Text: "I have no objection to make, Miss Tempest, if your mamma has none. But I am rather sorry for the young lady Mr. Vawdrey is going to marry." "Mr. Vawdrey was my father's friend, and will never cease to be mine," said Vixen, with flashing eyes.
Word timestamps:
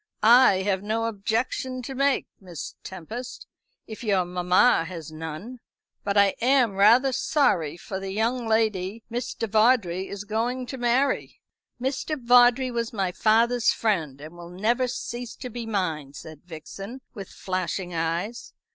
"I 0.23 0.63
have 0.63 0.81
no 0.81 1.05
objection 1.05 1.83
to 1.83 1.93
make, 1.93 2.25
Miss 2.39 2.73
Tempest, 2.83 3.45
if 3.85 4.03
your 4.03 4.25
mamma 4.25 4.83
has 4.85 5.11
none. 5.11 5.59
But 6.03 6.17
I 6.17 6.33
am 6.41 6.73
rather 6.73 7.11
sorry 7.13 7.77
for 7.77 7.99
the 7.99 8.11
young 8.11 8.47
lady 8.47 9.03
Mr. 9.11 9.47
Vawdrey 9.47 10.07
is 10.07 10.23
going 10.23 10.65
to 10.65 10.79
marry." 10.79 11.39
"Mr. 11.79 12.19
Vawdrey 12.19 12.71
was 12.71 12.91
my 12.91 13.11
father's 13.11 13.71
friend, 13.71 14.19
and 14.21 14.35
will 14.35 14.49
never 14.49 14.87
cease 14.87 15.35
to 15.35 15.51
be 15.51 15.67
mine," 15.67 16.13
said 16.13 16.45
Vixen, 16.45 17.01
with 17.13 17.29
flashing 17.29 17.93
eyes. 17.93 18.53